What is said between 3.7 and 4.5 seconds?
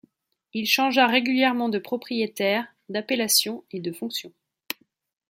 de fonction.